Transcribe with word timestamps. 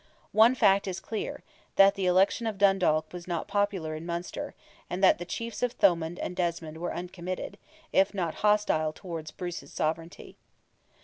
One 0.31 0.55
fact 0.55 0.87
is 0.87 0.99
clear, 0.99 1.43
that 1.75 1.93
the 1.93 2.07
election 2.07 2.47
of 2.47 2.57
Dundalk 2.57 3.13
was 3.13 3.27
not 3.27 3.47
popular 3.47 3.93
in 3.93 4.03
Munster, 4.03 4.55
and 4.89 5.03
that 5.03 5.19
the 5.19 5.25
chiefs 5.25 5.61
of 5.61 5.73
Thomond 5.77 6.17
and 6.17 6.35
Desmond 6.35 6.79
were 6.79 6.91
uncommitted, 6.91 7.59
if 7.93 8.11
not 8.11 8.33
hostile 8.41 8.93
towards 8.93 9.29
Bruce's 9.29 9.71
sovereignty. 9.71 10.37